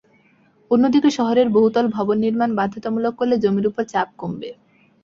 [0.71, 4.49] অন্যদিকে, শহরের বহুতল ভবন নির্মাণ বাধ্যতামূলক করলে জমির ওপর চাপ কমবে।